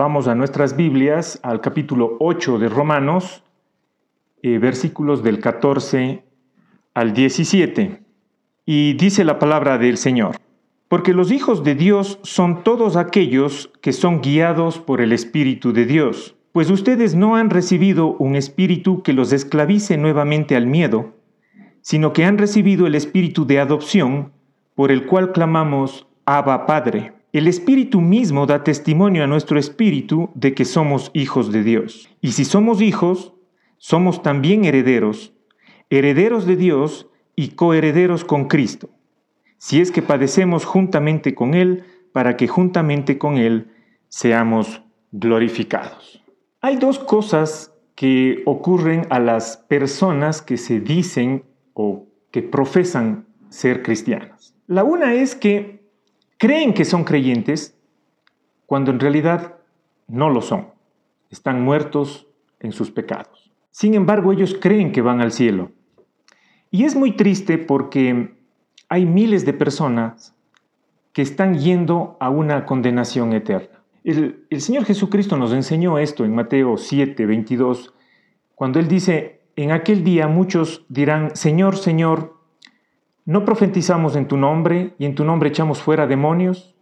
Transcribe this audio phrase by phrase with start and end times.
[0.00, 3.44] vamos a nuestras Biblias, al capítulo 8 de Romanos,
[4.42, 6.24] eh, versículos del 14
[6.94, 8.00] al 17.
[8.64, 10.36] Y dice la palabra del Señor,
[10.88, 15.84] porque los hijos de Dios son todos aquellos que son guiados por el Espíritu de
[15.84, 21.12] Dios, pues ustedes no han recibido un espíritu que los esclavice nuevamente al miedo,
[21.82, 24.32] sino que han recibido el espíritu de adopción,
[24.74, 27.19] por el cual clamamos, Abba Padre.
[27.32, 32.10] El Espíritu mismo da testimonio a nuestro espíritu de que somos hijos de Dios.
[32.20, 33.34] Y si somos hijos,
[33.78, 35.32] somos también herederos,
[35.90, 38.90] herederos de Dios y coherederos con Cristo,
[39.58, 43.70] si es que padecemos juntamente con Él, para que juntamente con Él
[44.08, 46.24] seamos glorificados.
[46.60, 53.82] Hay dos cosas que ocurren a las personas que se dicen o que profesan ser
[53.82, 54.54] cristianas.
[54.66, 55.79] La una es que
[56.40, 57.76] creen que son creyentes
[58.64, 59.56] cuando en realidad
[60.08, 60.68] no lo son.
[61.28, 62.28] Están muertos
[62.60, 63.52] en sus pecados.
[63.70, 65.70] Sin embargo, ellos creen que van al cielo.
[66.70, 68.34] Y es muy triste porque
[68.88, 70.34] hay miles de personas
[71.12, 73.82] que están yendo a una condenación eterna.
[74.02, 77.92] El, Señor Jesucristo nos enseñó esto en Mateo 7, 22,
[78.54, 82.39] cuando Él dice, en aquel día muchos dirán, Señor, Señor,
[83.30, 86.74] ¿No profetizamos en tu nombre y en tu nombre echamos fuera demonios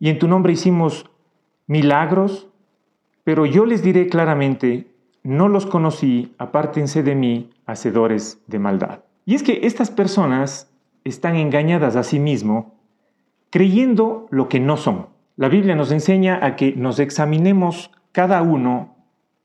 [0.00, 1.10] y en tu nombre hicimos
[1.66, 2.48] milagros?
[3.24, 4.90] Pero yo les diré claramente,
[5.22, 9.00] no los conocí, apártense de mí, hacedores de maldad.
[9.26, 10.72] Y es que estas personas
[11.04, 12.80] están engañadas a sí mismo,
[13.50, 15.08] creyendo lo que no son.
[15.36, 18.96] La Biblia nos enseña a que nos examinemos cada uno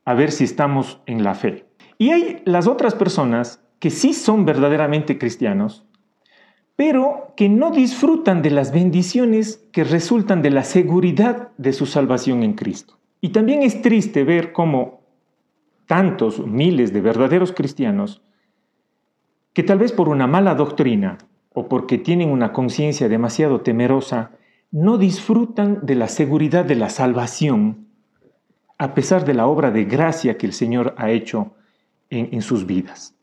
[0.06, 1.66] a ver si estamos en la fe.
[1.98, 5.84] Y hay las otras personas que sí son verdaderamente cristianos,
[6.78, 12.44] pero que no disfrutan de las bendiciones que resultan de la seguridad de su salvación
[12.44, 13.00] en Cristo.
[13.20, 15.02] Y también es triste ver cómo
[15.88, 18.22] tantos miles de verdaderos cristianos,
[19.54, 21.18] que tal vez por una mala doctrina
[21.52, 24.32] o porque tienen una conciencia demasiado temerosa,
[24.70, 27.88] no disfrutan de la seguridad de la salvación,
[28.78, 31.56] a pesar de la obra de gracia que el Señor ha hecho
[32.12, 33.16] en, en sus vidas,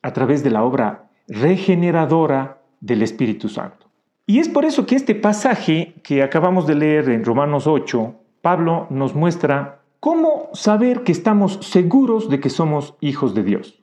[0.00, 3.86] a través de la obra regeneradora del Espíritu Santo.
[4.26, 8.86] Y es por eso que este pasaje que acabamos de leer en Romanos 8, Pablo
[8.90, 13.82] nos muestra cómo saber que estamos seguros de que somos hijos de Dios.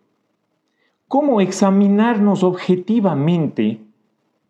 [1.08, 3.82] Cómo examinarnos objetivamente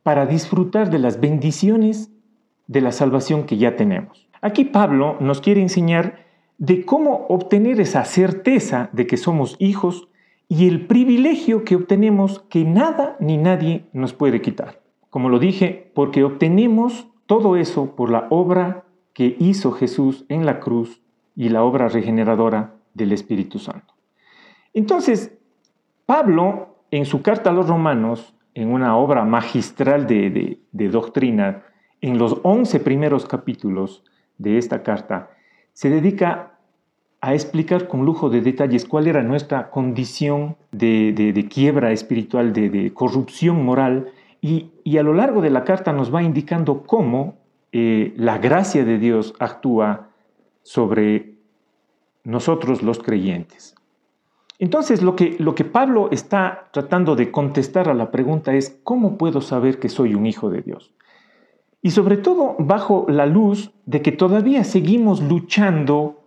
[0.04, 2.12] para disfrutar de las bendiciones
[2.68, 4.28] de la salvación que ya tenemos.
[4.42, 6.26] Aquí Pablo nos quiere enseñar
[6.58, 10.08] de cómo obtener esa certeza de que somos hijos
[10.52, 14.82] y el privilegio que obtenemos que nada ni nadie nos puede quitar.
[15.12, 20.60] Como lo dije, porque obtenemos todo eso por la obra que hizo Jesús en la
[20.60, 21.02] cruz
[21.36, 23.94] y la obra regeneradora del Espíritu Santo.
[24.74, 25.38] Entonces,
[26.08, 31.64] Pablo, en su carta a los romanos, en una obra magistral de, de doctrina,
[32.02, 34.04] en los once primeros capítulos
[34.40, 35.30] de esta carta,
[35.74, 36.59] se dedica
[37.22, 43.64] a explicar con lujo de detalles cuál era nuestra condición de, quiebra espiritual, de, corrupción
[43.64, 47.36] moral, y, a lo largo de la carta nos va indicando cómo
[47.72, 50.10] eh, la gracia de Dios actúa
[50.64, 51.36] sobre
[52.24, 53.76] nosotros los creyentes.
[54.60, 59.18] Entonces, lo que, lo que Pablo está tratando de contestar a la pregunta es, ¿cómo
[59.18, 60.94] puedo saber que soy un hijo de Dios?
[61.82, 66.19] Y sobre todo bajo la luz de que todavía seguimos luchando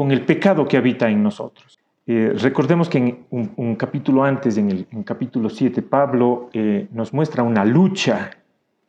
[0.00, 1.78] con el pecado que habita en nosotros.
[2.06, 3.26] Eh, recordemos que en
[3.58, 8.30] un, capítulo antes, en el capítulo 7, Pablo eh, nos muestra una lucha,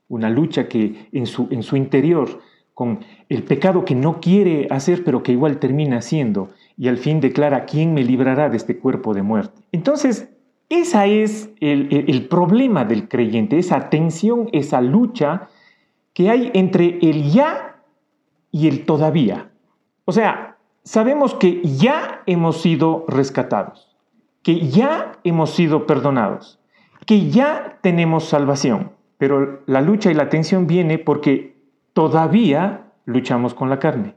[0.07, 2.39] una lucha que en su, en su interior,
[2.73, 7.19] con el pecado que no quiere hacer, pero que igual termina haciendo, y al fin
[7.19, 9.61] declara, ¿quién me librará de este cuerpo de muerte?
[9.73, 10.29] Entonces,
[10.69, 15.49] ese es el, el problema del creyente, esa tensión, esa lucha
[16.13, 17.81] que hay entre el ya
[18.49, 19.51] y el todavía.
[20.05, 20.50] O sea,
[20.83, 23.95] sabemos que ya hemos sido rescatados,
[24.43, 26.59] que ya hemos sido perdonados,
[27.05, 28.91] que ya tenemos salvación.
[29.17, 31.55] Pero la lucha y la tensión viene porque
[31.93, 34.15] todavía luchamos con la carne.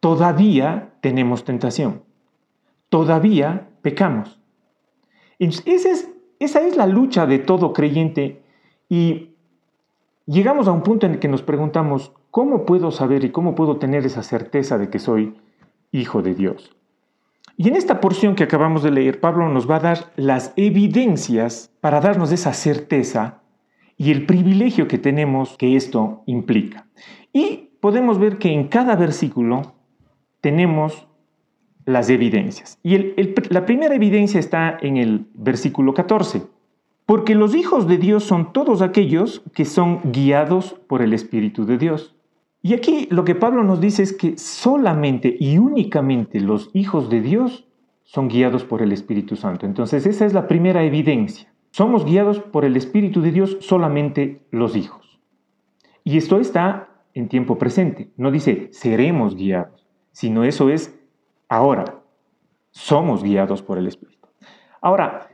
[0.00, 2.02] Todavía tenemos tentación.
[2.88, 4.40] Todavía pecamos.
[5.38, 5.90] Esa
[6.40, 8.42] es, la lucha de todo creyente
[8.88, 9.30] y
[10.26, 13.78] llegamos a un punto en el que nos preguntamos, ¿cómo puedo saber y cómo puedo
[13.78, 15.34] tener esa certeza de que soy
[15.94, 16.74] Hijo de Dios.
[17.56, 21.70] Y en esta porción que acabamos de leer, Pablo nos va a dar las evidencias
[21.80, 23.42] para darnos esa certeza
[23.96, 26.88] y el privilegio que tenemos que esto implica.
[27.32, 29.74] Y podemos ver que en cada versículo
[30.40, 31.06] tenemos
[31.84, 32.80] las evidencias.
[32.82, 33.14] Y
[33.50, 36.42] la primera evidencia está en el versículo 14.
[37.06, 41.78] Porque los hijos de Dios son todos aquellos que son guiados por el Espíritu de
[41.78, 42.13] Dios.
[42.64, 47.20] Y aquí lo que Pablo nos dice es que solamente y únicamente los hijos de
[47.20, 47.68] Dios
[48.04, 49.66] son guiados por el Espíritu Santo.
[49.66, 51.52] Entonces esa es la primera evidencia.
[51.72, 55.20] Somos guiados por el Espíritu de Dios solamente los hijos.
[56.04, 58.08] Y esto está en tiempo presente.
[58.16, 60.98] No dice seremos guiados, sino eso es
[61.50, 62.00] ahora.
[62.70, 64.26] Somos guiados por el Espíritu.
[64.80, 65.28] Ahora,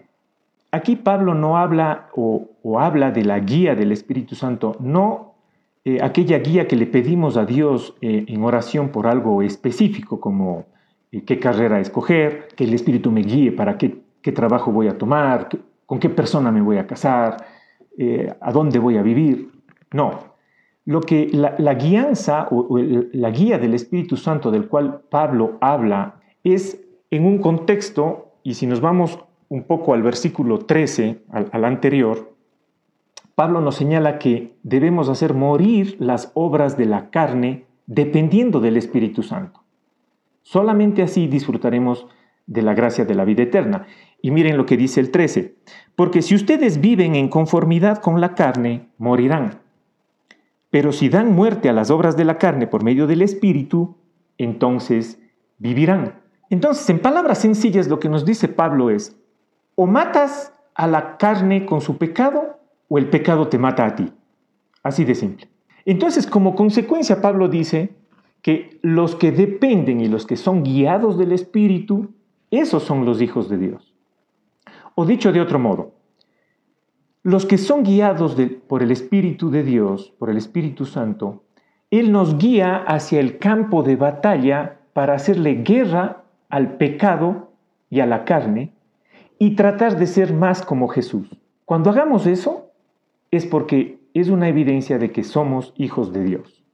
[0.72, 2.48] aquí Pablo no habla o,
[2.80, 5.29] habla de la guía del Espíritu Santo, no
[5.84, 10.66] eh, aquella guía que le pedimos a Dios eh, en oración por algo específico, como
[11.10, 14.02] eh, qué carrera escoger, que el Espíritu me guíe para qué,
[14.34, 15.48] trabajo voy a tomar,
[15.86, 17.44] con qué persona me voy a casar,
[18.40, 19.50] a dónde voy a vivir.
[19.92, 20.30] No,
[20.84, 26.80] lo que la, guianza o, la guía del Espíritu Santo del cual Pablo habla es
[27.10, 29.18] en un contexto, y si nos vamos
[29.48, 32.29] un poco al versículo 13, al, anterior,
[33.40, 39.22] Pablo nos señala que debemos hacer morir las obras de la carne dependiendo del Espíritu
[39.22, 39.62] Santo.
[40.42, 42.06] Solamente así disfrutaremos
[42.46, 43.86] de la gracia de la vida eterna.
[44.20, 45.54] Y miren lo que dice el 13,
[45.96, 49.62] porque si ustedes viven en conformidad con la carne, morirán.
[50.68, 53.96] Pero si dan muerte a las obras de la carne por medio del Espíritu,
[54.36, 55.18] entonces
[55.56, 56.20] vivirán.
[56.50, 59.16] Entonces, en palabras sencillas, lo que nos dice Pablo es,
[59.76, 62.59] o matas a la carne con su pecado,
[62.90, 64.12] o el pecado te mata a ti.
[64.82, 65.48] Así de simple.
[65.86, 67.94] Entonces, como consecuencia, Pablo dice
[68.42, 72.10] que los que dependen y los que son guiados del Espíritu,
[72.50, 73.94] esos son los hijos de Dios.
[74.96, 75.94] O dicho de otro modo,
[77.22, 81.44] los que son guiados por el Espíritu de Dios, por el Espíritu Santo,
[81.90, 87.52] Él nos guía hacia el campo de batalla para hacerle guerra al pecado
[87.88, 88.72] y a la carne
[89.38, 91.28] y tratar de ser más como Jesús.
[91.64, 92.69] Cuando hagamos eso
[93.30, 96.64] es porque es una evidencia de que somos hijos de Dios.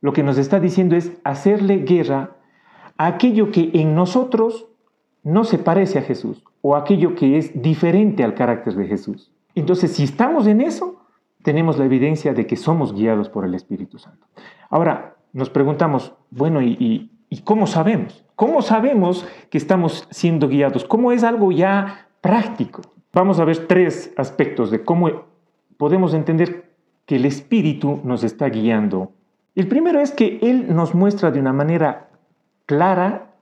[0.00, 2.36] Lo que nos está diciendo es hacerle guerra
[2.96, 4.68] a aquello que en nosotros
[5.22, 9.32] no se parece a Jesús o aquello que es diferente al carácter de Jesús.
[9.54, 11.00] Entonces, si estamos en eso,
[11.42, 14.26] tenemos la evidencia de que somos guiados por el Espíritu Santo.
[14.70, 17.10] Ahora, nos preguntamos, bueno, ¿y,
[17.44, 18.24] cómo sabemos?
[18.36, 20.84] ¿Cómo sabemos que estamos siendo guiados?
[20.84, 22.82] ¿Cómo es algo ya práctico?
[23.12, 25.24] Vamos a ver tres aspectos de cómo
[25.76, 26.74] podemos entender
[27.06, 29.12] que el Espíritu nos está guiando.
[29.54, 32.08] El primero es que Él nos muestra de una manera
[32.66, 33.34] clara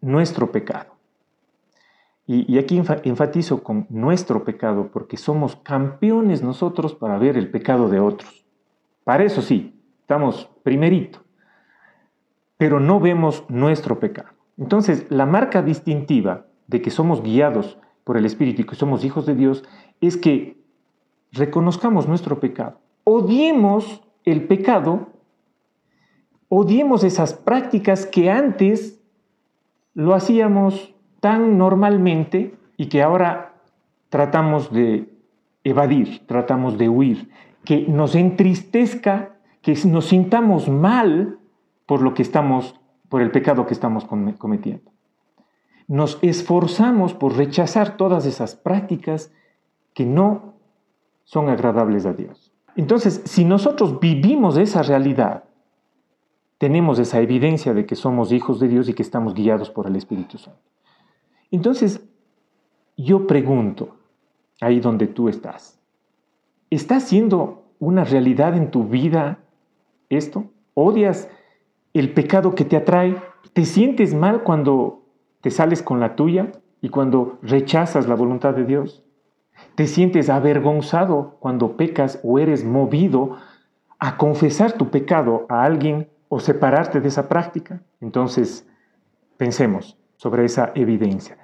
[0.00, 0.98] nuestro pecado.
[2.26, 8.00] Y, aquí enfatizo con nuestro pecado, porque somos campeones nosotros para ver el pecado de
[8.00, 8.44] otros.
[9.02, 11.20] Para eso sí, estamos primerito,
[12.58, 14.28] pero no vemos nuestro pecado.
[14.58, 19.24] Entonces, la marca distintiva de que somos guiados por el Espíritu y que somos hijos
[19.24, 19.64] de Dios
[20.02, 20.57] es que
[21.32, 25.08] reconozcamos nuestro pecado, odiemos el pecado,
[26.48, 29.00] odiemos esas prácticas que antes
[29.94, 33.54] lo hacíamos tan normalmente y que ahora
[34.08, 35.12] tratamos de
[35.64, 37.30] evadir, tratamos de huir,
[37.64, 41.38] que nos entristezca, que nos sintamos mal
[41.86, 42.78] por lo que estamos,
[43.08, 44.90] por el pecado que estamos cometiendo.
[45.86, 49.32] Nos esforzamos por rechazar todas esas prácticas
[49.94, 50.54] que no
[51.28, 52.50] son agradables a Dios.
[52.74, 55.44] Entonces, si nosotros vivimos esa realidad,
[56.56, 59.96] tenemos esa evidencia de que somos hijos de Dios y que estamos guiados por el
[59.96, 60.58] Espíritu Santo.
[61.50, 62.02] Entonces,
[62.96, 63.94] yo pregunto,
[64.62, 65.78] ahí donde tú estás,
[66.70, 69.38] ¿está siendo una realidad en tu vida
[70.08, 70.46] esto?
[70.72, 71.28] ¿Odias
[71.92, 73.16] el pecado que te atrae?
[73.52, 75.02] ¿Te sientes mal cuando
[75.42, 79.04] te sales con la tuya y cuando rechazas la voluntad de Dios?
[79.74, 83.36] ¿Te sientes avergonzado cuando pecas o eres movido
[83.98, 87.82] a confesar tu pecado a alguien o separarte de esa práctica?
[88.00, 88.66] Entonces,
[89.36, 91.38] pensemos, sobre esa evidencia.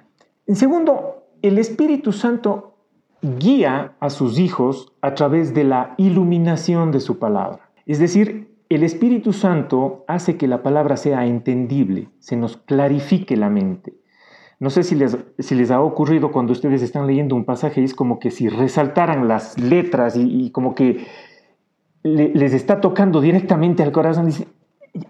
[0.47, 2.75] En segundo, el Espíritu Santo
[3.21, 7.71] guía a sus hijos a través de la iluminación de su palabra.
[7.85, 13.49] Es decir, el Espíritu Santo hace que la palabra sea entendible, se nos clarifique la
[13.49, 13.93] mente.
[14.65, 17.93] No sé si les, si les ha ocurrido cuando ustedes están leyendo un pasaje, es
[17.93, 21.05] como que si resaltaran las letras y, como que
[22.01, 24.47] les está tocando directamente al corazón, dice,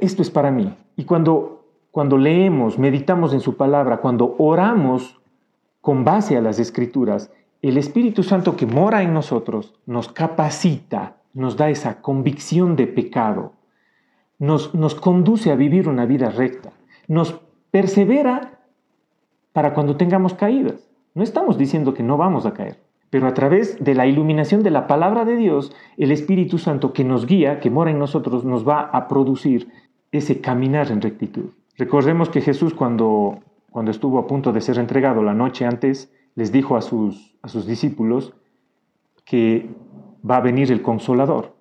[0.01, 0.75] esto es para mí.
[0.97, 5.21] Y cuando cuando leemos, meditamos en su palabra, cuando oramos
[5.79, 7.31] con base a las escrituras,
[7.61, 13.53] el Espíritu Santo que mora en nosotros nos capacita, nos da esa convicción de pecado,
[14.37, 16.73] nos, nos conduce a vivir una vida recta,
[17.07, 17.39] nos
[17.71, 18.54] persevera
[19.55, 20.91] para cuando tengamos caídas.
[21.13, 22.77] No estamos diciendo que no vamos a caer,
[23.09, 27.05] pero a través de la iluminación de la palabra de Dios, el Espíritu Santo que
[27.05, 29.71] nos guía, que mora en nosotros, nos va a producir
[30.11, 31.51] ese caminar en rectitud.
[31.77, 33.39] Recordemos que Jesús cuando,
[33.71, 37.47] cuando estuvo a punto de ser entregado la noche antes, les dijo a sus, a
[37.47, 38.33] sus discípulos
[39.23, 39.69] que
[40.29, 41.55] va a venir el consolador,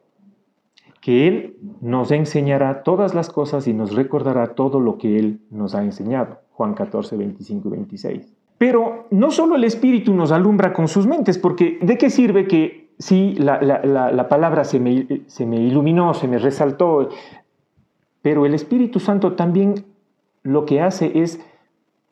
[1.00, 5.76] que Él nos enseñará todas las cosas y nos recordará todo lo que Él nos
[5.76, 6.43] ha enseñado.
[6.54, 8.32] Juan 14, 25 y 26.
[8.58, 12.90] Pero no solo el Espíritu nos alumbra con sus mentes, porque ¿de qué sirve que
[12.98, 17.08] sí, la, palabra se me, se me iluminó, se me resaltó,
[18.22, 19.84] pero el Espíritu Santo también
[20.42, 21.40] lo que hace es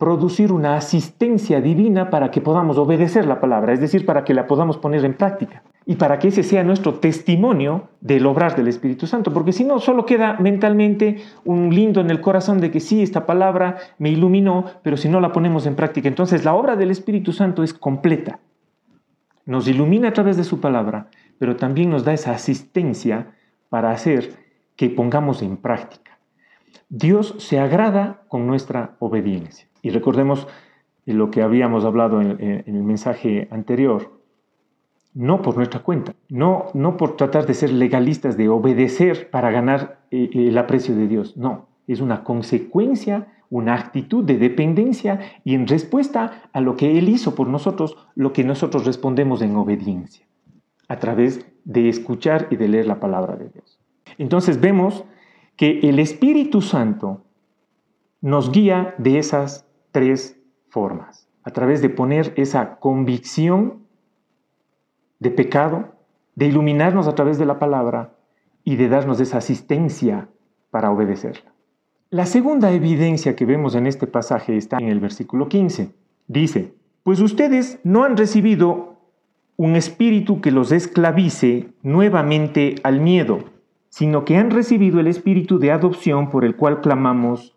[0.03, 4.49] producir una asistencia divina para que podamos obedecer la palabra, es decir, para que la
[4.49, 9.07] podamos poner en práctica y para que ese sea nuestro testimonio del obrar del Espíritu
[9.07, 13.01] Santo, porque si no, solo queda mentalmente un lindo en el corazón de que sí,
[13.01, 16.91] esta palabra me iluminó, pero si no la ponemos en práctica, entonces la obra del
[16.91, 18.41] Espíritu Santo es completa.
[19.47, 23.37] Nos ilumina a través de su palabra, pero también nos da esa asistencia
[23.69, 24.33] para hacer
[24.75, 26.02] que pongamos en práctica.
[26.89, 29.69] Dios se agrada con nuestra obediencia.
[29.83, 30.47] Y recordemos
[31.07, 34.21] lo que habíamos hablado en, el mensaje anterior,
[35.15, 40.01] no por nuestra cuenta, no, no por tratar de ser legalistas, de obedecer para ganar
[40.11, 45.67] eh, el aprecio de Dios, no, es una consecuencia, una actitud de dependencia y en
[45.67, 50.27] respuesta a lo que Él hizo por nosotros, lo que nosotros respondemos en obediencia,
[50.89, 53.79] a través de escuchar y de leer la palabra de Dios.
[54.17, 55.05] Entonces vemos
[55.57, 57.23] que el Espíritu Santo
[58.21, 63.83] nos guía de esas tres formas, a través de poner esa convicción
[65.19, 65.93] de pecado,
[66.35, 68.15] de iluminarnos a través de la palabra
[68.65, 70.29] y de darnos esa asistencia
[70.71, 71.53] para obedecerla.
[72.11, 75.95] La segunda evidencia que vemos en este pasaje está en el versículo 15.
[76.29, 78.99] Dice, pues ustedes no han recibido
[79.57, 83.45] un espíritu que los esclavice nuevamente al miedo,
[83.93, 87.55] sino que han recibido el espíritu de adopción por el cual clamamos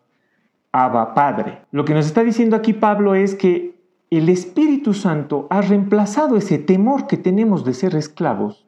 [0.70, 1.62] Abba Padre.
[1.70, 3.74] Lo que nos está diciendo aquí Pablo es que
[4.10, 8.66] el Espíritu Santo ha reemplazado ese temor que tenemos de ser esclavos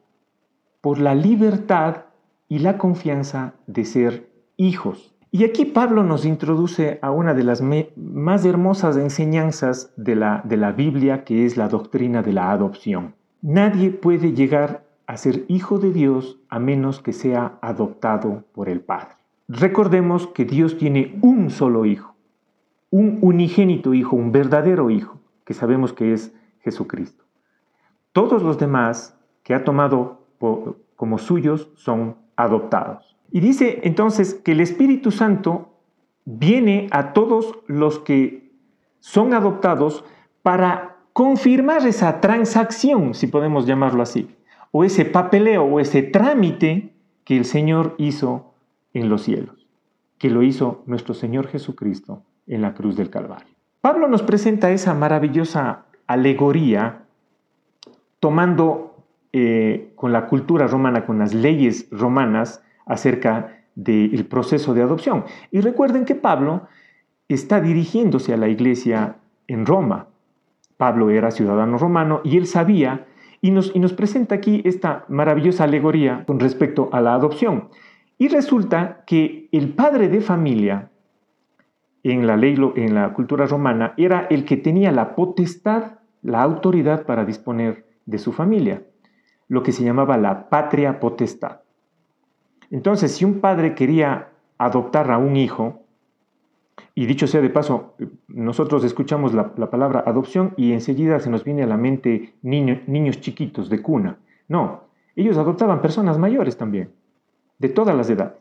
[0.81, 2.05] por la libertad
[2.47, 5.13] y la confianza de ser hijos.
[5.29, 7.61] Y aquí Pablo nos introduce a una de las
[7.95, 13.13] más hermosas enseñanzas de la, de la Biblia, que es la doctrina de la adopción.
[13.43, 18.79] Nadie puede llegar a ser hijo de Dios a menos que sea adoptado por el
[18.79, 19.15] Padre.
[19.47, 22.13] Recordemos que Dios tiene un solo hijo,
[22.91, 27.23] un unigénito hijo, un verdadero hijo que sabemos que es Jesucristo.
[28.11, 30.27] Todos los demás que ha tomado
[30.95, 33.17] como suyos son adoptados.
[33.31, 35.73] Y dice entonces que el Espíritu Santo
[36.25, 38.51] viene a todos los que
[38.99, 40.05] son adoptados
[40.43, 44.29] para confirmar esa transacción, si podemos llamarlo así,
[44.71, 48.53] o ese papeleo o ese trámite que el Señor hizo
[48.93, 49.67] en los cielos,
[50.17, 53.53] que lo hizo nuestro Señor Jesucristo en la cruz del Calvario.
[53.81, 57.03] Pablo nos presenta esa maravillosa alegoría
[58.19, 65.23] tomando eh, con la cultura romana, con las leyes romanas acerca del proceso de adopción.
[65.51, 66.67] Y recuerden que Pablo
[67.29, 70.07] está dirigiéndose a la iglesia en Roma.
[70.77, 73.05] Pablo era ciudadano romano y él sabía
[73.41, 77.69] y nos, y nos presenta aquí esta maravillosa alegoría con respecto a la adopción.
[78.17, 80.91] Y resulta que el padre de familia
[82.03, 87.05] en la ley, en la cultura romana, era el que tenía la potestad, la autoridad
[87.05, 88.83] para disponer de su familia,
[89.47, 91.61] lo que se llamaba la patria potestad.
[92.71, 95.83] Entonces, si un padre quería adoptar a un hijo,
[96.95, 97.95] y dicho sea de paso,
[98.27, 103.69] nosotros escuchamos la, palabra adopción y enseguida se nos viene a la mente niños chiquitos
[103.69, 104.17] de cuna.
[104.47, 104.83] No,
[105.15, 106.91] ellos adoptaban personas mayores también,
[107.57, 108.33] de todas las edades.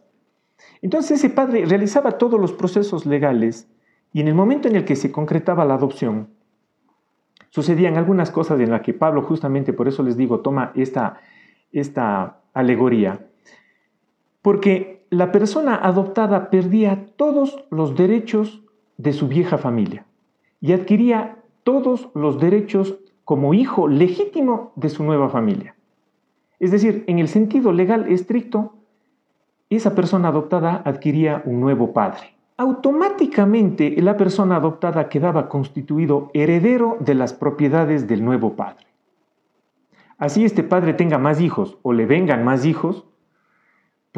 [0.82, 3.68] Entonces ese padre realizaba todos los procesos legales
[4.12, 6.28] y en el momento en el que se concretaba la adopción,
[7.50, 11.20] sucedían algunas cosas en las que Pablo justamente por eso les digo, toma esta,
[11.72, 13.26] esta alegoría,
[14.42, 18.62] porque la persona adoptada perdía todos los derechos
[18.96, 20.04] de su vieja familia
[20.60, 25.74] y adquiría todos los derechos como hijo legítimo de su nueva familia.
[26.58, 28.74] Es decir, en el sentido legal estricto,
[29.70, 32.34] esa persona adoptada adquiría un nuevo padre.
[32.56, 38.86] Automáticamente la persona adoptada quedaba constituido heredero de las propiedades del nuevo padre.
[40.16, 43.04] Así este padre tenga más hijos o le vengan más hijos,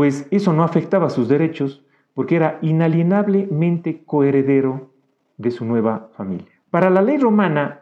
[0.01, 4.89] pues eso no afectaba sus derechos porque era inalienablemente coheredero
[5.37, 6.47] de su nueva familia.
[6.71, 7.81] Para la ley romana,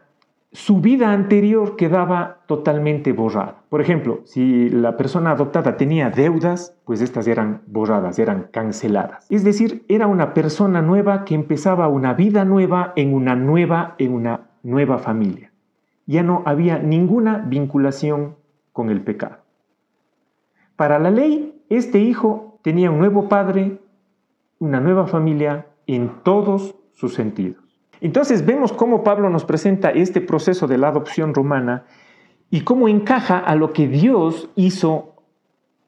[0.51, 3.63] su vida anterior quedaba totalmente borrada.
[3.69, 9.25] Por ejemplo, si la persona adoptada tenía deudas, pues estas eran borradas, eran canceladas.
[9.31, 14.13] Es decir, era una persona nueva que empezaba una vida nueva en una nueva en
[14.13, 15.53] una nueva familia.
[16.07, 18.35] Ya no había ninguna vinculación
[18.73, 19.37] con el pecado.
[20.75, 23.79] Para la ley, este hijo tenía un nuevo padre,
[24.59, 27.63] una nueva familia en todos sus sentidos.
[28.01, 31.85] Entonces vemos cómo Pablo nos presenta este proceso de la adopción romana
[32.51, 35.15] y cómo encaja a lo que Dios hizo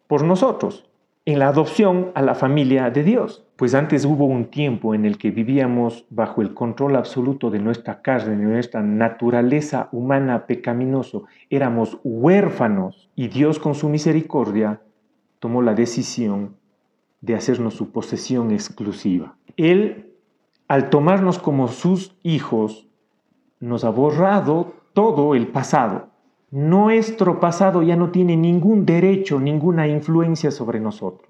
[0.06, 0.90] por nosotros
[1.24, 3.44] en la adopción a la familia de Dios.
[3.56, 8.02] Pues antes hubo un tiempo en el que vivíamos bajo el control absoluto de nuestra
[8.02, 11.24] carne, de nuestra naturaleza humana pecaminoso.
[11.50, 14.80] Éramos huérfanos y Dios con su misericordia
[15.40, 16.56] tomó la decisión
[17.20, 19.36] de hacernos su posesión exclusiva.
[19.56, 20.10] Él
[20.70, 22.86] al tomarnos como sus hijos,
[23.58, 26.10] nos ha borrado todo el pasado.
[26.52, 31.28] Nuestro pasado ya no tiene ningún derecho, ninguna influencia sobre nosotros.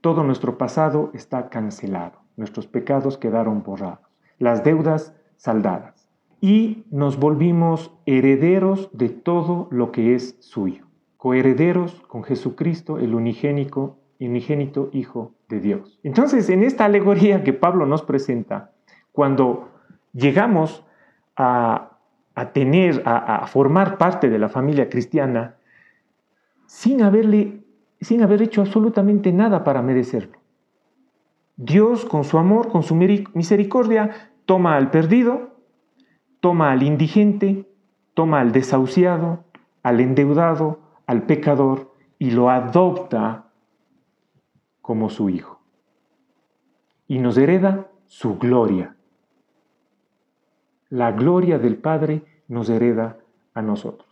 [0.00, 2.18] Todo nuestro pasado está cancelado.
[2.38, 4.08] Nuestros pecados quedaron borrados.
[4.38, 6.08] Las deudas saldadas.
[6.40, 10.86] Y nos volvimos herederos de todo lo que es suyo.
[11.24, 15.98] Coherederos con Jesucristo, el unigénico unigénito Hijo de Dios.
[16.02, 18.72] Entonces, en esta alegoría que Pablo nos presenta,
[19.10, 19.70] cuando
[20.12, 20.84] llegamos
[21.34, 21.96] a,
[22.52, 25.54] tener, a, formar parte de la familia cristiana,
[26.66, 27.64] sin, haberle,
[28.02, 30.36] sin haber hecho absolutamente nada para merecerlo.
[31.56, 35.56] Dios, con su amor, con su misericordia, toma al perdido,
[36.40, 37.66] toma al indigente,
[38.12, 39.44] toma al desahuciado,
[39.82, 43.50] al endeudado, al pecador, y lo adopta
[44.80, 45.60] como su Hijo.
[47.06, 48.96] Y nos hereda su gloria.
[50.88, 53.18] La gloria del Padre nos hereda
[53.52, 54.08] a nosotros.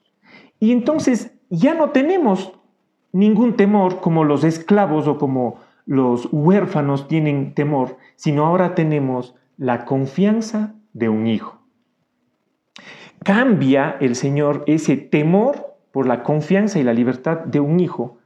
[0.58, 2.52] Y entonces ya no tenemos
[3.12, 9.84] ningún temor como los esclavos o como los huérfanos tienen temor, sino ahora tenemos la
[9.84, 11.58] confianza de un hijo.
[13.24, 18.18] Cambia el Señor ese temor por la confianza y la libertad de un hijo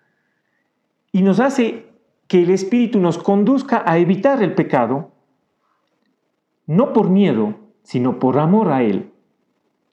[1.17, 1.87] y nos hace
[2.29, 5.13] que el Espíritu nos conduzca a evitar el pecado,
[6.67, 9.13] no por miedo, sino por amor a Él.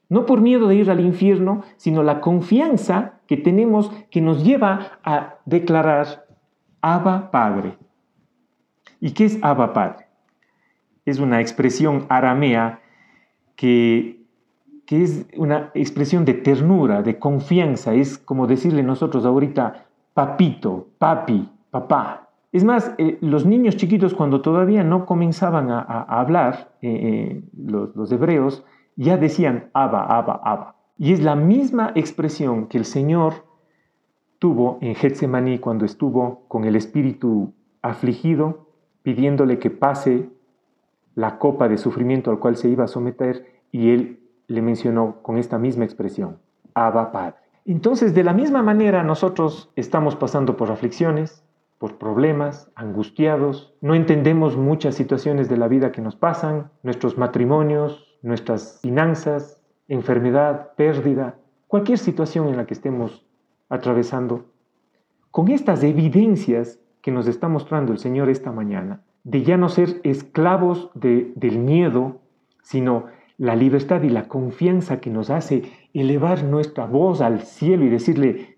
[0.09, 4.99] No por miedo de ir al infierno, sino la confianza que tenemos que nos lleva
[5.05, 6.25] a declarar
[6.81, 7.77] Abba Padre.
[8.99, 10.07] ¿Y qué es Abba Padre?
[11.05, 12.81] Es una expresión aramea
[13.55, 14.22] que,
[14.85, 17.93] que es una expresión de ternura, de confianza.
[17.93, 22.29] Es como decirle nosotros ahorita papito, papi, papá.
[22.51, 28.11] Es más, eh, los niños chiquitos cuando todavía no comenzaban a, hablar, eh, eh, los,
[28.11, 28.63] hebreos,
[28.95, 30.75] ya decían Abba, Abba, Abba.
[30.99, 33.45] Y es la misma expresión que el Señor
[34.37, 38.67] tuvo en Getsemaní cuando estuvo con el espíritu afligido,
[39.01, 40.29] pidiéndole que pase
[41.15, 45.37] la copa de sufrimiento al cual se iba a someter, y él le mencionó con
[45.37, 46.39] esta misma expresión,
[46.73, 47.35] Abba Padre.
[47.65, 51.43] Entonces, de la misma manera, nosotros estamos pasando por aflicciones,
[51.77, 58.17] por problemas, angustiados, no entendemos muchas situaciones de la vida que nos pasan, nuestros matrimonios,
[58.21, 61.35] nuestras finanzas, enfermedad, pérdida,
[61.67, 63.25] cualquier situación en la que estemos
[63.69, 64.45] atravesando.
[65.31, 69.99] Con estas evidencias que nos está mostrando el Señor esta mañana, de ya no ser
[70.03, 72.21] esclavos del miedo,
[72.61, 73.05] sino
[73.37, 78.57] la libertad y la confianza que nos hace elevar nuestra voz al cielo y decirle,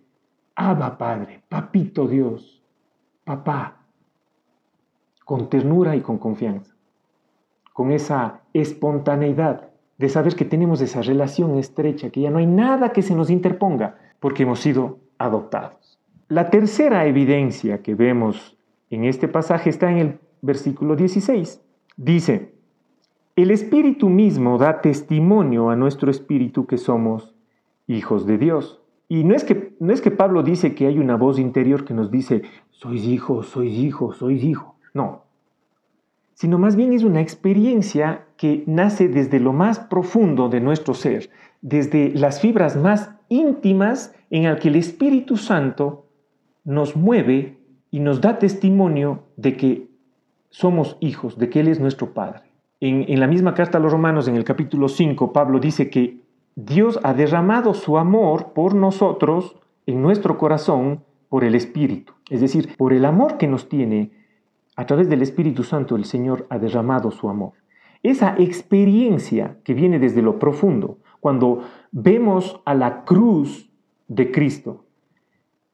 [0.55, 2.63] Abba Padre, Papito Dios,
[3.23, 3.85] papá,
[5.23, 6.75] con ternura y con confianza,
[7.73, 12.89] con esa espontaneidad de saber que tenemos esa relación estrecha, que ya no hay nada
[12.89, 15.99] que se nos interponga, porque hemos sido adoptados.
[16.27, 18.57] La tercera evidencia que vemos
[18.89, 21.61] en este pasaje está en el versículo 16.
[21.97, 22.54] Dice,
[23.35, 27.35] el Espíritu mismo da testimonio a nuestro Espíritu que somos
[27.85, 28.81] hijos de Dios.
[29.09, 31.93] Y no es, que, no es que Pablo dice que hay una voz interior que
[31.93, 34.75] nos dice, sois hijo, sois hijo, sois hijo.
[34.93, 35.23] No.
[36.33, 41.29] Sino más bien es una experiencia que nace desde lo más profundo de nuestro ser,
[41.61, 46.05] desde las fibras más íntimas en las que el Espíritu Santo
[46.63, 47.57] nos mueve
[47.91, 49.87] y nos da testimonio de que
[50.49, 52.54] somos hijos, de que Él es nuestro Padre.
[52.81, 56.19] En, la misma carta a los Romanos, en el capítulo 5, Pablo dice que
[56.55, 62.13] Dios ha derramado su amor por nosotros en nuestro corazón por el Espíritu.
[62.29, 64.11] Es decir, por el amor que nos tiene,
[64.75, 67.53] a través del Espíritu Santo el Señor ha derramado su amor.
[68.03, 71.61] Esa experiencia que viene desde lo profundo, cuando
[71.91, 73.69] vemos a la cruz
[74.07, 74.83] de Cristo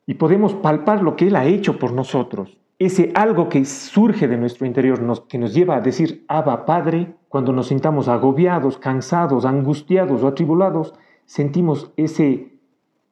[0.05, 4.37] y podemos palpar lo que Él ha hecho por nosotros, ese algo que surge de
[4.37, 10.23] nuestro interior, que nos lleva a decir, Abba Padre, cuando nos sintamos agobiados, cansados, angustiados
[10.23, 12.59] o atribulados, sentimos ese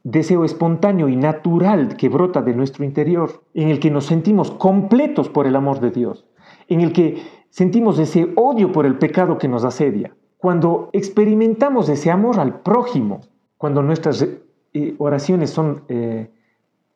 [0.04, 5.30] deseo espontáneo y natural que brota de nuestro interior, en el que nos sentimos completos
[5.30, 6.26] por el amor de Dios,
[6.68, 10.16] en el que sentimos ese odio por el pecado que nos asedia.
[10.38, 13.22] Cuando experimentamos ese amor al prójimo,
[13.58, 14.26] cuando nuestras
[14.74, 16.32] eh, oraciones son eh,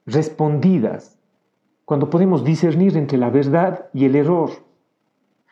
[0.07, 1.19] respondidas,
[1.85, 4.49] cuando podemos discernir entre la verdad y el error,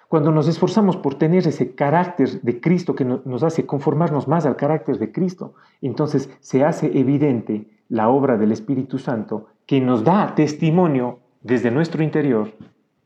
[0.08, 4.58] cuando nos esforzamos por tener ese carácter de Cristo que nos hace conformarnos más al
[4.58, 10.36] carácter de Cristo, entonces se hace evidente la obra del Espíritu Santo que nos da
[10.36, 12.52] testimonio desde nuestro interior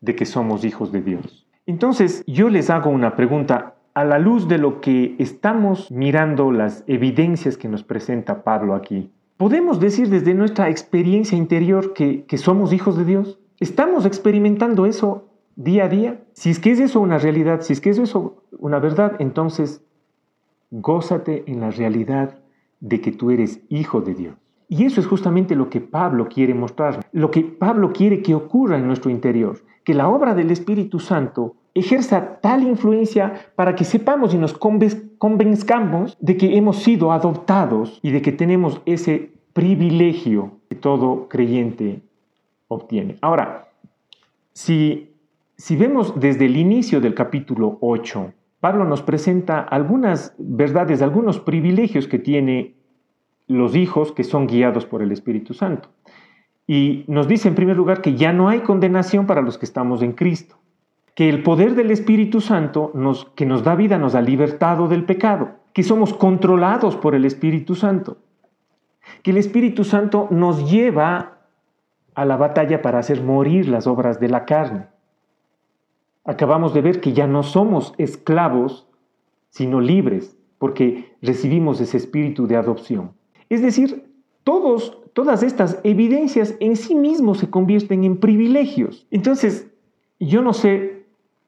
[0.02, 1.46] de que somos hijos de Dios.
[1.68, 6.84] Entonces yo les hago una pregunta a la luz de lo que estamos mirando, las
[6.88, 9.12] evidencias que nos presenta Pablo aquí.
[9.38, 13.40] ¿Podemos decir desde nuestra experiencia interior que, somos hijos de Dios?
[13.60, 16.22] ¿Estamos experimentando eso día a día.
[16.34, 19.82] Si es que es eso una realidad, si es que es eso una verdad, entonces
[20.72, 22.40] gózate en la realidad
[22.80, 24.36] de que tú eres hijo de Dios.
[24.68, 28.78] Y eso es justamente lo que Pablo quiere mostrar, lo que Pablo quiere que ocurra
[28.78, 34.34] en nuestro interior, que la obra del Espíritu Santo ejerza tal influencia para que sepamos
[34.34, 40.76] y nos convenzcamos de que hemos sido adoptados y de que tenemos ese privilegio que
[40.76, 42.02] todo creyente
[42.70, 43.18] obtiene.
[43.22, 43.68] Ahora,
[44.54, 45.12] si
[45.70, 52.20] vemos desde el inicio del capítulo 8, Pablo nos presenta algunas verdades, algunos privilegios que
[52.20, 52.74] tiene
[53.48, 55.90] los hijos que son guiados por el Espíritu Santo.
[56.66, 60.02] Y nos dice en primer lugar que ya no hay condenación para los que estamos
[60.02, 60.56] en Cristo,
[61.16, 65.06] que el poder del Espíritu Santo nos, que nos da vida nos ha libertado del
[65.06, 68.18] pecado, que somos controlados por el Espíritu Santo,
[69.24, 71.40] que el Espíritu Santo nos lleva
[72.14, 74.88] a la batalla para hacer morir las obras de la carne,
[76.26, 78.88] acabamos de ver que ya no somos esclavos,
[79.50, 83.14] sino libres, porque recibimos ese espíritu de adopción.
[83.50, 84.12] Es decir,
[84.44, 89.08] todos, todas estas evidencias en sí mismos se convierten en privilegios.
[89.12, 89.72] Entonces,
[90.20, 90.95] yo no sé,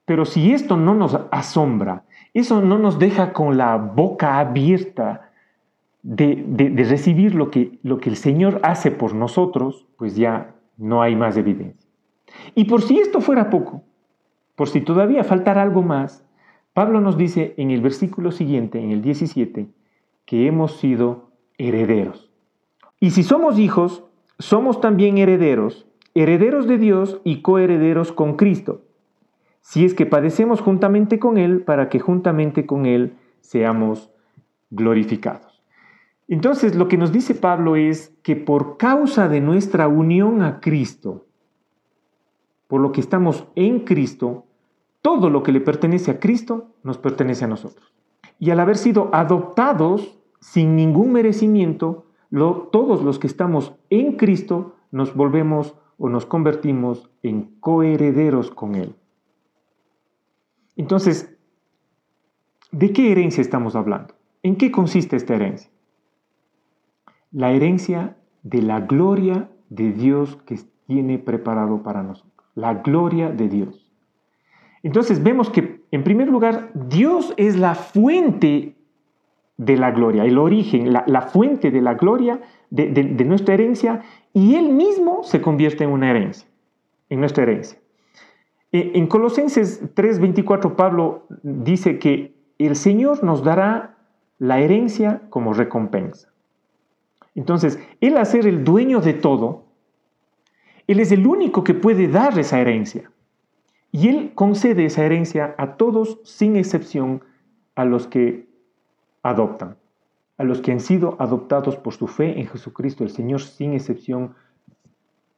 [0.08, 5.32] pero si esto no nos asombra, eso no nos deja con la boca abierta
[6.02, 6.46] de,
[6.88, 11.36] recibir lo que, lo que el Señor hace por nosotros, pues ya no hay más
[11.36, 11.92] evidencia.
[12.56, 13.84] Y por si esto fuera poco,
[14.56, 16.26] por si todavía faltara algo más,
[16.72, 19.68] Pablo nos dice en el versículo siguiente, en el 17,
[20.24, 22.32] que hemos sido herederos.
[23.02, 24.06] Y si somos hijos,
[24.40, 28.87] somos también herederos, herederos de Dios y coherederos con Cristo,
[29.68, 34.10] si es que padecemos juntamente con Él, para que juntamente con Él seamos
[34.70, 35.62] glorificados.
[36.30, 41.26] Entonces lo que nos dice Pablo es que por causa de nuestra unión a Cristo,
[42.70, 44.46] por lo que estamos en Cristo,
[45.02, 47.94] todo lo que le pertenece a Cristo nos pertenece a nosotros.
[48.40, 55.14] Y al haber sido adoptados sin ningún merecimiento, todos los que estamos en Cristo nos
[55.14, 58.96] volvemos o nos convertimos en coherederos con Él.
[60.78, 61.36] Entonces,
[62.72, 64.14] ¿de qué herencia estamos hablando?
[64.44, 65.70] ¿En qué consiste esta herencia?
[67.32, 72.34] La herencia de la gloria de Dios que tiene preparado para nosotros.
[72.56, 73.92] La gloria de Dios.
[74.84, 78.76] Entonces vemos que, en primer lugar, Dios es la fuente
[79.58, 84.70] de la gloria, el origen, la, fuente de la gloria de, nuestra herencia, y Él
[84.70, 86.48] mismo se convierte en una herencia,
[87.10, 87.80] en nuestra herencia.
[88.72, 93.98] E, en Colosenses 3:24 Pablo dice que el Señor nos dará
[94.40, 96.30] la herencia como recompensa.
[97.36, 99.66] Entonces, Él a ser el dueño de todo,
[100.88, 103.12] Él es el único que puede dar esa herencia.
[103.92, 107.24] Y Él concede esa herencia a todos sin excepción
[107.76, 108.48] a los que
[109.24, 109.78] adoptan,
[110.38, 114.36] a los que han sido adoptados por su fe en Jesucristo, el Señor sin excepción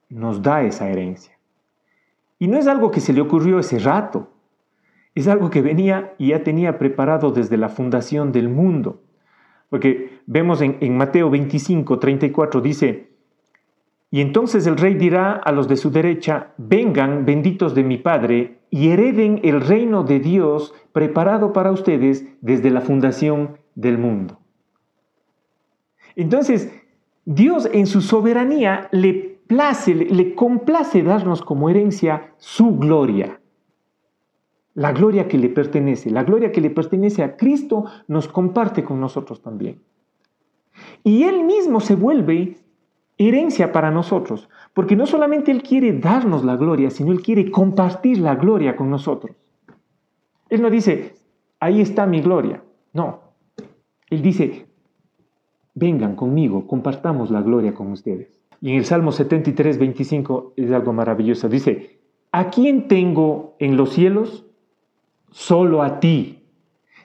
[0.09, 1.38] nos da esa herencia.
[2.39, 4.32] Y no es algo que se le ocurrió ese rato,
[5.13, 9.04] es algo que venía y ya tenía preparado desde la fundación del mundo.
[9.69, 13.10] Porque vemos en, en Mateo 25, 34, dice,
[14.12, 18.60] y entonces el rey dirá a los de su derecha, vengan benditos de mi Padre,
[18.71, 24.39] y hereden el reino de Dios preparado para ustedes desde la fundación del mundo.
[26.15, 26.71] Entonces,
[27.25, 33.41] Dios en su soberanía le le, complace darnos como herencia su gloria.
[34.75, 38.99] La gloria que le pertenece, la gloria que le pertenece a Cristo nos comparte con
[38.99, 39.81] nosotros también.
[41.03, 42.57] Y Él mismo se vuelve
[43.17, 48.19] herencia para nosotros, porque no solamente Él quiere darnos la gloria, sino Él quiere compartir
[48.19, 49.35] la gloria con nosotros.
[50.49, 51.15] Él no dice,
[51.59, 52.63] ahí está mi gloria.
[52.93, 53.21] No.
[54.09, 54.67] Él dice,
[55.73, 58.38] vengan conmigo, compartamos la gloria con ustedes.
[58.61, 61.47] Y en el Salmo 73, 25 es algo maravilloso.
[61.47, 61.99] Dice,
[62.31, 64.45] ¿a quién tengo en los cielos?
[65.31, 66.43] Solo a ti.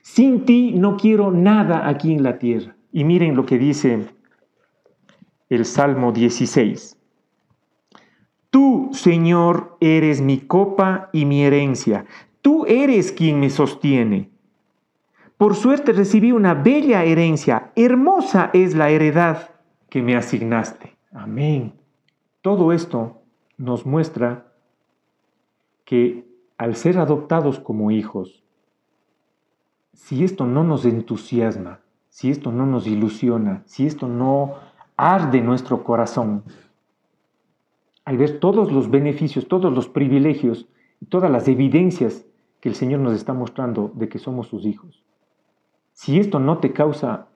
[0.02, 2.76] Sin ti no quiero nada aquí en la tierra.
[2.92, 4.06] Y miren lo que dice
[5.48, 6.98] el Salmo 16.
[8.50, 12.06] Tú, Señor, eres mi copa y mi herencia.
[12.40, 14.30] Tú eres quien me sostiene.
[15.36, 17.72] Por suerte recibí una bella herencia.
[17.74, 19.50] Hermosa es la heredad
[19.88, 20.93] que me asignaste.
[21.14, 21.72] Amén.
[22.42, 23.22] Todo esto
[23.57, 24.53] nos muestra
[25.85, 28.42] que al ser adoptados como hijos,
[29.92, 34.57] si esto no nos entusiasma, si esto no nos ilusiona, si esto no
[34.96, 36.42] arde nuestro corazón,
[38.05, 40.68] al ver todos los beneficios, todos los privilegios
[41.09, 42.27] todas las evidencias
[42.61, 45.05] que el Señor nos está mostrando de que somos sus hijos,
[45.92, 47.29] si esto no te causa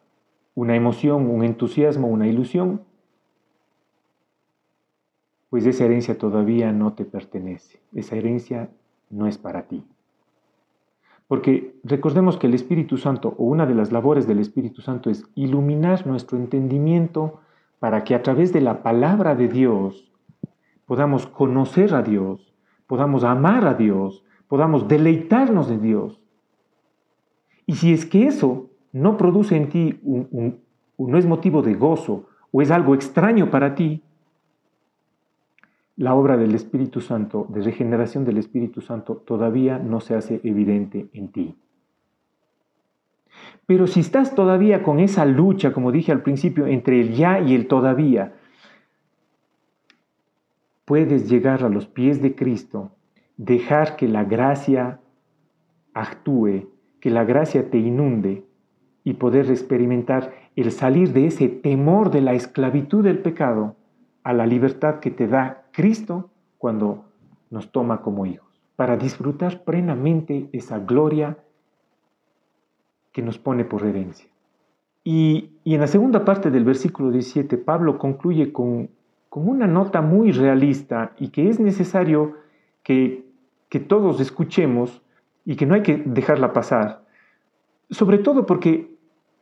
[0.55, 2.83] una emoción, un entusiasmo, una ilusión,
[5.51, 8.71] pues esa herencia todavía no te pertenece, esa herencia
[9.11, 9.85] no es para ti.
[11.27, 15.25] Porque recordemos que el Espíritu Santo, o una de las labores del Espíritu Santo, es
[15.35, 17.41] iluminar nuestro entendimiento
[17.79, 20.11] para que a través de la palabra de Dios
[20.87, 22.55] podamos conocer a Dios,
[22.87, 26.19] podamos amar a Dios, podamos deleitarnos de Dios.
[27.67, 30.01] Y si es que eso no produce en ti,
[30.97, 34.03] no es motivo de gozo o es algo extraño para ti,
[35.99, 41.09] la obra del Espíritu Santo, de regeneración del Espíritu Santo, todavía no se hace evidente
[41.13, 41.57] en ti.
[43.67, 47.53] Pero si estás todavía con esa lucha, como dije al principio, entre el ya y
[47.53, 48.35] el todavía,
[50.85, 52.93] puedes llegar a los pies de Cristo,
[53.37, 55.01] dejar que la gracia
[55.95, 56.69] actúe,
[57.01, 58.45] que la gracia te inunde
[59.03, 63.75] y poder experimentar el salir de ese temor de la esclavitud del pecado
[64.29, 67.07] a la libertad que te da Cristo cuando
[67.49, 71.39] nos toma como hijos, para disfrutar plenamente esa gloria
[73.11, 74.29] que nos pone por herencia.
[75.03, 78.91] Y, en la segunda parte del versículo 17, Pablo concluye con,
[79.31, 82.35] con una nota muy realista y que es necesario
[82.83, 83.25] que,
[83.71, 85.01] que todos escuchemos
[85.47, 87.03] y que no hay que dejarla pasar,
[87.89, 88.95] sobre todo porque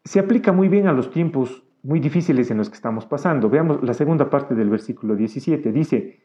[0.05, 3.49] se aplica muy bien a los tiempos muy difíciles en los que estamos pasando.
[3.49, 5.71] Veamos la segunda parte del versículo 17.
[5.71, 6.21] Dice,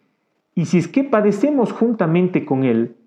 [0.56, 2.98] y si es que padecemos juntamente con Él,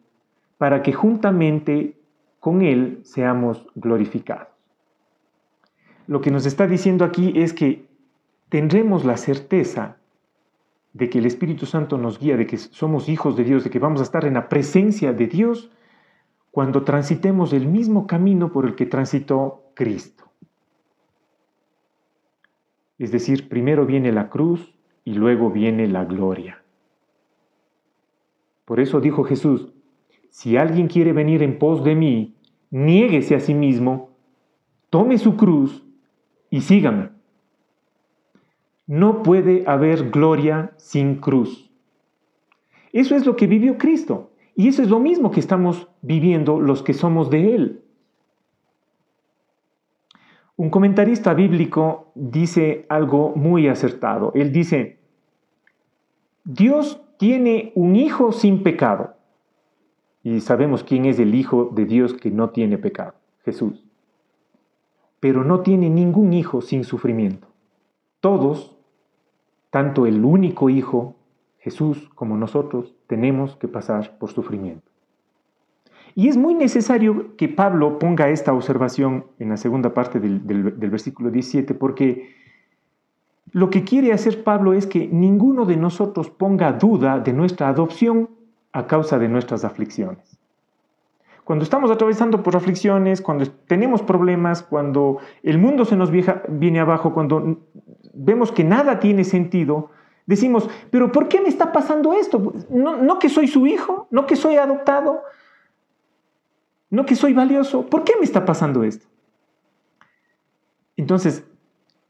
[0.57, 1.99] para que juntamente
[2.39, 4.49] con Él seamos glorificados.
[6.07, 7.87] Lo que nos está diciendo aquí es que
[8.51, 9.97] tendremos la certeza
[10.93, 13.81] de que el Espíritu Santo nos guía, de que somos hijos de Dios, de que
[13.81, 15.73] vamos a estar en la presencia de Dios
[16.53, 20.24] cuando transitemos el mismo camino por el que transitó Cristo.
[22.99, 26.63] Es decir, primero viene la cruz y luego viene la gloria.
[28.65, 29.73] Por eso dijo Jesús,
[30.31, 32.35] si alguien quiere venir en pos de mí,
[32.71, 34.11] niéguese a sí mismo,
[34.91, 35.85] tome su cruz
[36.51, 37.11] y sígame.
[38.87, 41.71] No puede haber gloria sin cruz.
[42.93, 44.31] Eso es lo que vivió Cristo.
[44.57, 47.84] Y eso es lo mismo que estamos viviendo los que somos de Él.
[50.57, 54.31] Un comentarista bíblico dice algo muy acertado.
[54.35, 55.01] Él dice,
[56.45, 59.17] Dios tiene un hijo sin pecado.
[60.23, 63.15] Y sabemos quién es el hijo de Dios que no tiene pecado,
[63.45, 63.85] Jesús.
[65.19, 67.49] Pero no tiene ningún hijo sin sufrimiento.
[68.21, 68.79] Todos,
[69.71, 71.17] tanto el único hijo,
[71.59, 74.94] Jesús, como nosotros, tenemos que pasar por sufrimiento.
[76.15, 81.31] Y es muy necesario que Pablo ponga esta observación en la segunda parte del, versículo
[81.31, 82.35] 17, porque
[83.51, 88.31] lo que quiere hacer Pablo es que ninguno de nosotros ponga duda de nuestra adopción
[88.73, 90.39] a causa de nuestras aflicciones.
[91.43, 97.13] Cuando estamos atravesando por aflicciones, cuando tenemos problemas, cuando el mundo se nos viene abajo,
[97.13, 97.59] cuando
[98.15, 99.91] vemos que nada tiene sentido,
[100.27, 102.55] decimos, pero ¿por qué me está pasando esto?
[102.71, 105.23] No, no que soy su hijo, no que soy adoptado,
[106.91, 107.87] no que soy valioso.
[107.87, 109.07] ¿Por qué me está pasando esto?
[110.97, 111.45] Entonces,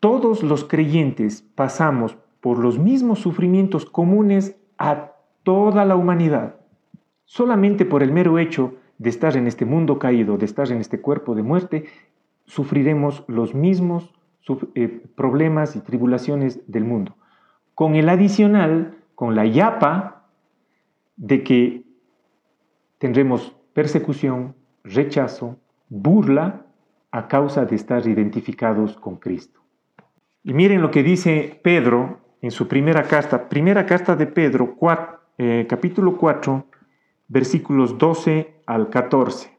[0.01, 6.57] todos los creyentes pasamos por los mismos sufrimientos comunes a toda la humanidad.
[7.25, 11.01] Solamente por el mero hecho de estar en este mundo caído, de estar en este
[11.01, 11.85] cuerpo de muerte,
[12.45, 14.13] sufriremos los mismos
[14.75, 17.17] eh, problemas y tribulaciones del mundo.
[17.75, 20.27] Con el adicional, con la yapa
[21.17, 21.85] de que
[22.99, 26.67] tendremos persecución, rechazo, burla
[27.11, 29.61] a causa de estar identificados con Cristo.
[30.43, 34.77] Y miren lo que dice Pedro en su primera carta, primera carta de Pedro,
[35.39, 36.67] eh, capítulo 4,
[37.29, 39.51] versículos 12 al 14.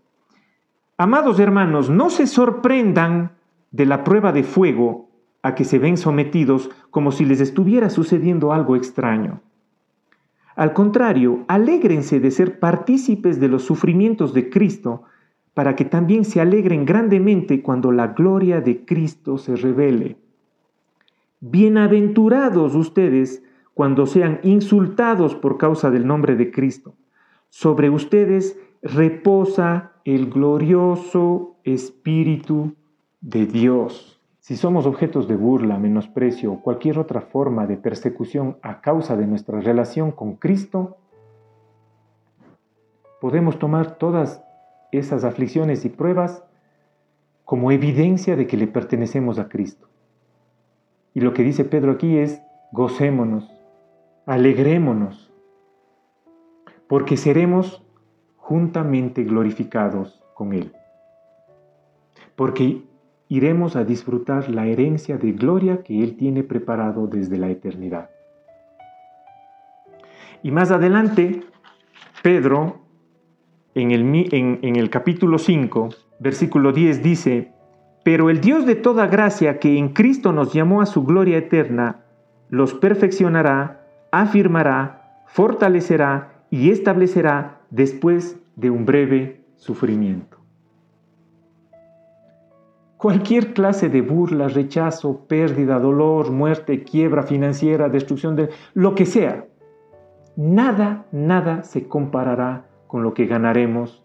[0.98, 3.32] Amados hermanos, no se sorprendan
[3.72, 5.10] de la prueba de fuego
[5.42, 9.42] a que se ven sometidos como si les estuviera sucediendo algo extraño.
[10.56, 15.04] Al contrario, alégrense de ser partícipes de los sufrimientos de Cristo,
[15.56, 20.18] para que también se alegren grandemente cuando la gloria de Cristo se revele.
[21.40, 23.42] Bienaventurados ustedes
[23.74, 26.94] cuando sean insultados por causa del nombre de Cristo.
[27.50, 32.76] Sobre ustedes reposa el glorioso Espíritu
[33.22, 34.20] de Dios.
[34.40, 39.26] Si somos objetos de burla, menosprecio o cualquier otra forma de persecución a causa de
[39.26, 40.98] nuestra relación con Cristo,
[43.22, 44.44] podemos tomar todas
[44.98, 46.44] esas aflicciones y pruebas
[47.44, 49.88] como evidencia de que le pertenecemos a Cristo.
[51.14, 53.50] Y lo que dice Pedro aquí es, gocémonos,
[54.26, 55.32] alegrémonos,
[56.88, 57.84] porque seremos
[58.36, 60.74] juntamente glorificados con Él.
[62.36, 62.84] Porque
[63.28, 68.10] iremos a disfrutar la herencia de gloria que Él tiene preparado desde la eternidad.
[70.44, 71.44] Y más adelante,
[72.22, 72.85] Pedro,
[73.76, 73.92] en
[74.78, 77.52] el, capítulo 5, versículo 10, dice,
[78.04, 82.06] Pero el Dios de toda gracia que en Cristo nos llamó a su gloria eterna,
[82.50, 90.38] los perfeccionará, afirmará, fortalecerá y establecerá después de un breve sufrimiento.
[92.96, 99.46] Cualquier clase de burla, rechazo, pérdida, dolor, muerte, quiebra financiera, destrucción de lo que sea,
[100.38, 104.02] nada, nada se comparará con lo que ganaremos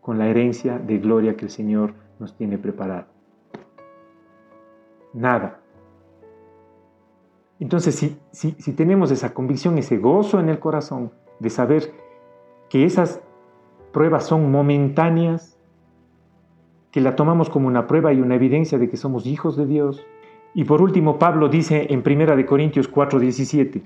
[0.00, 3.06] con la herencia de gloria que el Señor nos tiene preparado.
[5.12, 5.60] Nada.
[7.60, 11.92] Entonces, si, si, tenemos esa convicción, ese gozo en el corazón de saber
[12.68, 13.22] que esas
[13.92, 15.56] pruebas son momentáneas,
[16.90, 20.04] que la tomamos como una prueba y una evidencia de que somos hijos de Dios.
[20.54, 23.84] Y por último, Pablo dice en 1 Corintios 4:17,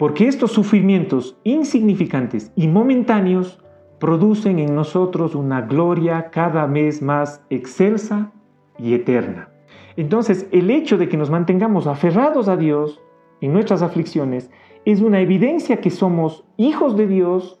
[0.00, 3.63] porque estos sufrimientos insignificantes y momentáneos
[3.98, 8.32] producen en nosotros una gloria cada vez más excelsa
[8.78, 9.48] y eterna.
[9.96, 13.00] Entonces, el hecho de que nos mantengamos aferrados a Dios
[13.40, 14.50] en nuestras aflicciones
[14.84, 17.60] es una evidencia que somos hijos de Dios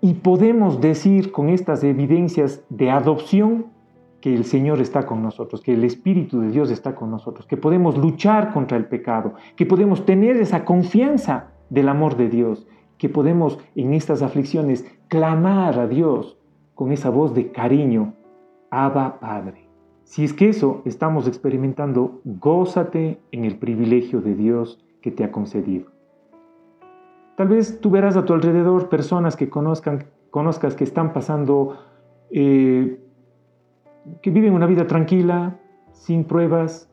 [0.00, 3.66] y podemos decir con estas evidencias de adopción
[4.20, 7.56] que el Señor está con nosotros, que el Espíritu de Dios está con nosotros, que
[7.56, 12.66] podemos luchar contra el pecado, que podemos tener esa confianza del amor de Dios,
[13.02, 16.38] que podemos en estas aflicciones clamar a Dios
[16.76, 18.14] con esa voz de cariño,
[18.70, 19.68] Abba Padre.
[20.04, 25.32] Si es que eso estamos experimentando, gózate en el privilegio de Dios que te ha
[25.32, 25.90] concedido.
[27.36, 31.78] Tal vez tú verás a tu alrededor personas que conozcan, conozcas que están pasando,
[32.30, 33.00] eh,
[34.22, 35.58] que viven una vida tranquila,
[35.90, 36.88] sin pruebas,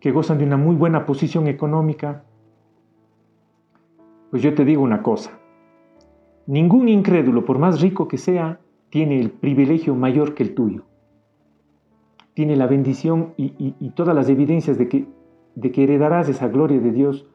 [0.00, 2.24] que gozan de una muy buena posición económica.
[4.30, 5.38] Pues yo te digo una cosa,
[6.46, 8.60] ningún incrédulo, por más rico que sea,
[8.90, 10.84] tiene el privilegio mayor que el tuyo.
[12.34, 15.06] Tiene la bendición y, todas las evidencias de que,
[15.54, 17.26] de que heredarás esa gloria de Dios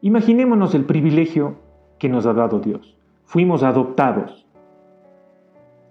[0.00, 1.56] Imaginémonos el privilegio
[1.98, 2.96] que nos ha dado Dios.
[3.24, 4.46] Fuimos adoptados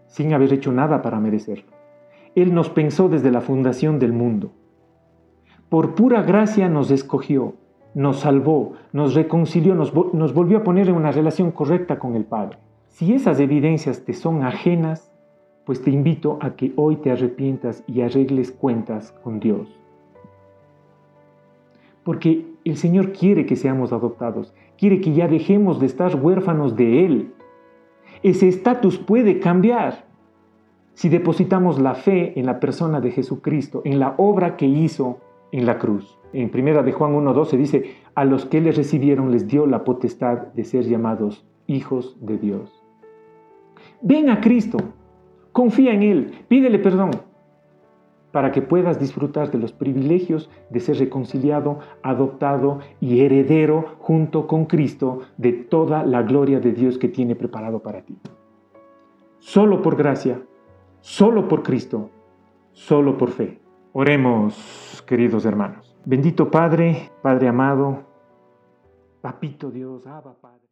[0.05, 1.73] sin haber hecho nada para merecerlo.
[2.33, 4.53] Él nos pensó desde la fundación del mundo.
[5.69, 7.53] Por pura gracia nos escogió,
[7.93, 12.23] nos salvó, nos reconcilió, nos, nos volvió a poner en una relación correcta con el
[12.23, 12.57] Padre.
[12.87, 15.11] Si esas evidencias te son ajenas,
[15.65, 19.67] pues te invito a que hoy te arrepientas y arregles cuentas con Dios.
[22.03, 27.05] Porque el Señor quiere que seamos adoptados, quiere que ya dejemos de estar huérfanos de
[27.05, 27.33] Él.
[28.23, 30.05] Ese estatus puede cambiar
[30.93, 35.19] si depositamos la fe en la persona de Jesucristo, en la obra que hizo
[35.51, 36.17] en la cruz.
[36.33, 40.47] En primera de Juan 1.12 dice, a los que le recibieron les dio la potestad
[40.53, 42.83] de ser llamados hijos de Dios.
[44.01, 44.77] Ven a Cristo,
[45.51, 47.11] confía en Él, pídele perdón,
[48.31, 54.65] para que puedas disfrutar de los privilegios de ser reconciliado, adoptado y heredero junto con
[54.65, 58.17] Cristo de toda la gloria de Dios que tiene preparado para ti.
[59.39, 60.41] Solo por gracia,
[60.99, 62.09] solo por Cristo,
[62.73, 63.59] solo por fe.
[63.99, 65.97] Oremos, queridos hermanos.
[66.05, 68.05] Bendito Padre, Padre amado,
[69.23, 70.66] Papito Dios, Abba Padre.